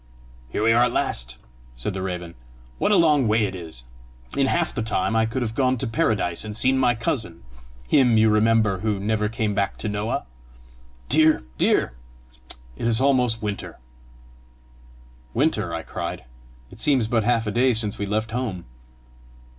[0.49, 1.37] "Here we are at last!"
[1.75, 2.33] said the raven.
[2.79, 3.83] "What a long way it is!
[4.35, 7.43] In half the time I could have gone to Paradise and seen my cousin
[7.87, 10.25] him, you remember, who never came back to Noah!
[11.07, 11.43] Dear!
[11.59, 11.93] dear!
[12.75, 13.77] it is almost winter!"
[15.35, 16.23] "Winter!" I cried;
[16.71, 18.65] "it seems but half a day since we left home!"